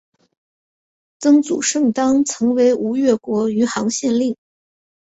[1.19, 4.35] 曾祖盛珰曾为吴越国余杭县令。